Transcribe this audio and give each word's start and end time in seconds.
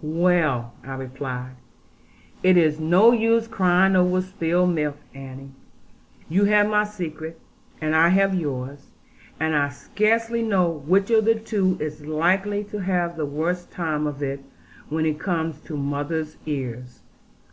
'Well,' 0.00 0.74
I 0.84 0.94
replied, 0.94 1.56
'it 2.44 2.56
is 2.56 2.78
no 2.78 3.10
use 3.10 3.48
crying 3.48 3.96
over 3.96 4.20
spilt 4.22 4.70
milk 4.70 4.96
Annie. 5.12 5.50
You 6.28 6.44
have 6.44 6.68
my 6.68 6.84
secret, 6.84 7.40
and 7.80 7.96
I 7.96 8.10
have 8.10 8.32
yours; 8.32 8.92
and 9.40 9.56
I 9.56 9.70
scarcely 9.70 10.40
know 10.40 10.70
which 10.86 11.10
of 11.10 11.24
the 11.24 11.34
two 11.34 11.76
is 11.80 12.06
likely 12.06 12.62
to 12.70 12.78
have 12.78 13.16
the 13.16 13.26
worst 13.26 13.72
time 13.72 14.06
of 14.06 14.22
it, 14.22 14.38
when 14.88 15.04
it 15.04 15.18
comes 15.18 15.58
to 15.62 15.76
mother's 15.76 16.36
ears. 16.46 17.00